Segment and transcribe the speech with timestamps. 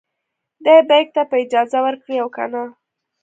[0.63, 2.63] دې بیک ته به اجازه ورکړي او کنه.